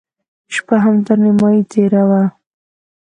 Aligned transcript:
شپه 0.55 0.75
هم 0.83 0.95
تر 1.07 1.17
نيمايي 1.25 1.61
تېره 1.71 2.03
وه. 2.09 2.23